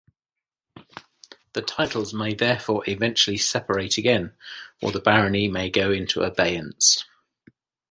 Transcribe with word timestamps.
The 1.53 1.61
titles 1.61 2.11
may 2.11 2.33
therefore 2.33 2.83
eventually 2.87 3.37
separate 3.37 3.99
again, 3.99 4.33
or 4.81 4.91
the 4.91 4.99
barony 4.99 5.47
may 5.47 5.69
go 5.69 5.91
into 5.91 6.23
abeyance. 6.23 7.05